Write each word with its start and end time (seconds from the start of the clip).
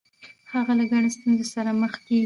هغه 0.53 0.71
له 0.79 0.85
ګڼو 0.91 1.09
ستونزو 1.15 1.45
سره 1.55 1.69
مخ 1.81 1.93
کیږي. 2.05 2.19